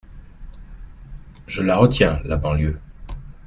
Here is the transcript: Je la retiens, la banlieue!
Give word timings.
Je 1.45 1.61
la 1.61 1.77
retiens, 1.77 2.21
la 2.25 2.35
banlieue! 2.35 2.79